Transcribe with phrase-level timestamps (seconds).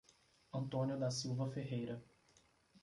[0.51, 2.03] Antônio da Silva Ferreira